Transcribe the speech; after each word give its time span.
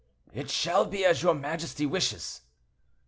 "It 0.33 0.49
shall 0.49 0.85
be 0.87 1.05
as 1.05 1.21
your 1.21 1.35
majesty 1.35 1.85
wishes." 1.85 2.41